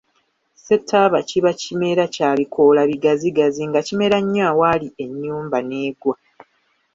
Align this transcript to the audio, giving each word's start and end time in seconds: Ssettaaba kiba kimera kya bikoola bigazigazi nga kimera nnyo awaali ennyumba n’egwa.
Ssettaaba 0.55 1.19
kiba 1.29 1.51
kimera 1.61 2.05
kya 2.15 2.29
bikoola 2.39 2.81
bigazigazi 2.89 3.63
nga 3.69 3.79
kimera 3.87 4.17
nnyo 4.21 4.41
awaali 4.51 4.87
ennyumba 5.03 5.57
n’egwa. 5.67 6.15